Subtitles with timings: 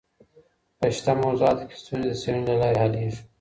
[0.77, 3.21] په شته موضوعاتو کي ستونزي د څېړني له لاري حلېږي.